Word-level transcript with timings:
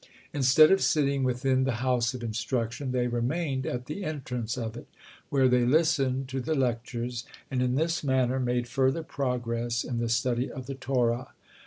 Instead 0.33 0.71
of 0.71 0.81
sitting 0.81 1.21
within 1.23 1.63
the 1.63 1.73
house 1.85 2.15
of 2.15 2.23
instruction, 2.23 2.91
they 2.91 3.05
remained 3.05 3.67
at 3.67 3.85
the 3.85 4.03
entrance 4.03 4.57
of 4.57 4.75
it, 4.75 4.87
where 5.29 5.47
they 5.47 5.63
listened 5.63 6.27
to 6.27 6.41
the 6.41 6.55
lectures, 6.55 7.23
and 7.51 7.61
in 7.61 7.75
this 7.75 8.03
manner 8.03 8.39
made 8.39 8.67
further 8.67 9.03
progress 9.03 9.83
in 9.83 9.99
the 9.99 10.09
study 10.09 10.49
of 10.49 10.65
the 10.65 10.73
Torah. 10.73 11.27